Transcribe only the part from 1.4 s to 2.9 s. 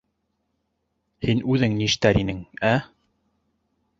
үҙең ништәр инең, ә?!